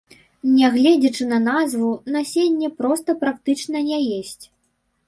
[0.53, 4.43] Нягледзячы на назву, насенне проса практычна не есць.